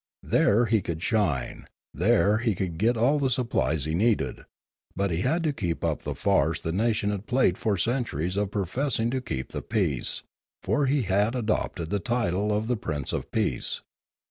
[0.23, 4.39] There he could shine, there he could get all the sup plies he needed;
[4.95, 8.49] but he had to keep up the farce the nation had played for centuries of
[8.49, 10.23] professing to keep the peace,
[10.63, 13.83] for he had adopted the title of the Prince of Peace.